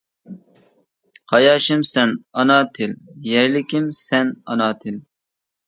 [1.33, 2.97] قاياشىم سەن ئانا تىل،
[3.29, 5.03] يەرلىكىم سەن ئانا تىل.